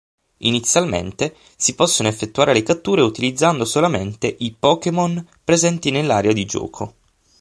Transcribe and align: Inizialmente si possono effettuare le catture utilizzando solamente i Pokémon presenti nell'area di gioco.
Inizialmente 0.37 1.35
si 1.55 1.75
possono 1.75 2.07
effettuare 2.09 2.53
le 2.53 2.63
catture 2.63 3.03
utilizzando 3.03 3.65
solamente 3.65 4.35
i 4.39 4.51
Pokémon 4.51 5.23
presenti 5.43 5.91
nell'area 5.91 6.33
di 6.33 6.43
gioco. 6.45 6.95